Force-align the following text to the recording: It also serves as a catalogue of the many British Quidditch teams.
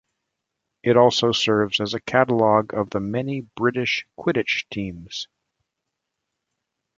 It 0.81 0.97
also 0.97 1.31
serves 1.31 1.79
as 1.79 1.93
a 1.93 1.99
catalogue 1.99 2.73
of 2.73 2.89
the 2.89 2.99
many 2.99 3.41
British 3.55 4.07
Quidditch 4.17 4.65
teams. 4.71 5.27